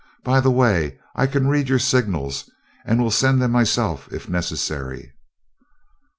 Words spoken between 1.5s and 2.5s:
your signals,